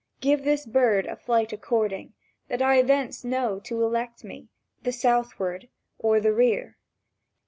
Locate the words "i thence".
2.59-3.23